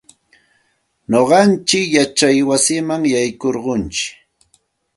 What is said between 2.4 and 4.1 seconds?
wasiman yaykurquntsik.